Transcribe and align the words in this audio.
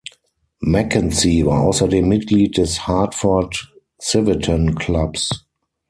Mackenzie 0.61 1.45
war 1.45 1.61
außerdem 1.61 2.07
Mitglied 2.07 2.57
des 2.57 2.87
Hartford 2.87 3.71
Civitan 4.01 4.73
Clubs. 4.73 5.45